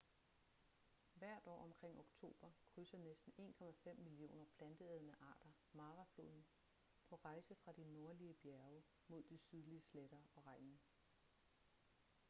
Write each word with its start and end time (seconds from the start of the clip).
hvert 1.13 1.43
år 1.47 1.63
omkring 1.63 1.99
oktober 1.99 2.51
krydser 2.65 2.97
næsten 2.97 3.33
1,5 3.93 4.01
millioner 4.01 4.45
planteædende 4.57 5.13
arter 5.19 5.49
mara 5.73 6.05
floden 6.15 6.45
på 7.09 7.15
rejse 7.15 7.55
fra 7.55 7.71
de 7.71 7.83
nordlige 7.93 8.33
bjerge 8.33 8.83
mod 9.07 9.23
de 9.23 9.37
sydlige 9.37 9.81
sletter 9.81 10.21
og 10.35 10.45
regnen 10.45 10.79